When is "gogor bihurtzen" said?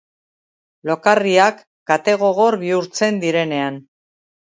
2.25-3.25